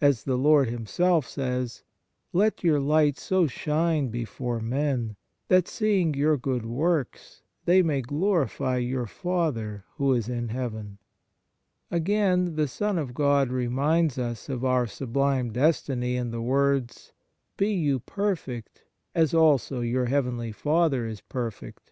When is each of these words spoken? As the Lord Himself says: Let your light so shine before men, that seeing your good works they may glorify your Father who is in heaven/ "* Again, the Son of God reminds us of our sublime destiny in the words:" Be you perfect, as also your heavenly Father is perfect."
As 0.00 0.22
the 0.22 0.38
Lord 0.38 0.68
Himself 0.68 1.26
says: 1.26 1.82
Let 2.32 2.62
your 2.62 2.78
light 2.78 3.18
so 3.18 3.48
shine 3.48 4.10
before 4.10 4.60
men, 4.60 5.16
that 5.48 5.66
seeing 5.66 6.14
your 6.14 6.36
good 6.36 6.64
works 6.64 7.42
they 7.64 7.82
may 7.82 8.00
glorify 8.00 8.76
your 8.76 9.08
Father 9.08 9.84
who 9.96 10.12
is 10.12 10.28
in 10.28 10.50
heaven/ 10.50 10.98
"* 11.46 11.90
Again, 11.90 12.54
the 12.54 12.68
Son 12.68 12.96
of 12.96 13.12
God 13.12 13.48
reminds 13.48 14.18
us 14.18 14.48
of 14.48 14.64
our 14.64 14.86
sublime 14.86 15.50
destiny 15.52 16.14
in 16.14 16.30
the 16.30 16.40
words:" 16.40 17.12
Be 17.56 17.72
you 17.72 17.98
perfect, 17.98 18.84
as 19.16 19.34
also 19.34 19.80
your 19.80 20.04
heavenly 20.04 20.52
Father 20.52 21.08
is 21.08 21.20
perfect." 21.22 21.90